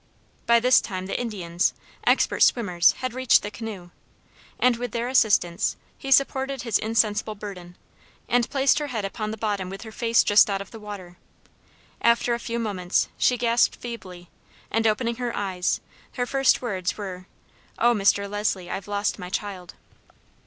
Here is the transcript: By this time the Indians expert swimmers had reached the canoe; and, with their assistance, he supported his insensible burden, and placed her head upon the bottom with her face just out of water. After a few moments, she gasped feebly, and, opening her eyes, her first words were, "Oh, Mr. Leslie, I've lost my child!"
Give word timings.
By 0.47 0.59
this 0.59 0.81
time 0.81 1.05
the 1.05 1.19
Indians 1.21 1.75
expert 2.05 2.39
swimmers 2.39 2.93
had 3.01 3.13
reached 3.13 3.43
the 3.43 3.51
canoe; 3.51 3.91
and, 4.59 4.77
with 4.77 4.93
their 4.93 5.07
assistance, 5.07 5.75
he 5.95 6.11
supported 6.11 6.63
his 6.63 6.79
insensible 6.79 7.35
burden, 7.35 7.77
and 8.27 8.49
placed 8.49 8.79
her 8.79 8.87
head 8.87 9.05
upon 9.05 9.29
the 9.29 9.37
bottom 9.37 9.69
with 9.69 9.83
her 9.83 9.91
face 9.91 10.23
just 10.23 10.49
out 10.49 10.59
of 10.59 10.73
water. 10.73 11.17
After 12.01 12.33
a 12.33 12.39
few 12.39 12.57
moments, 12.57 13.09
she 13.15 13.37
gasped 13.37 13.75
feebly, 13.75 14.31
and, 14.71 14.87
opening 14.87 15.17
her 15.17 15.35
eyes, 15.37 15.81
her 16.13 16.25
first 16.25 16.63
words 16.63 16.97
were, 16.97 17.27
"Oh, 17.77 17.93
Mr. 17.93 18.27
Leslie, 18.27 18.71
I've 18.71 18.87
lost 18.87 19.19
my 19.19 19.29
child!" 19.29 19.75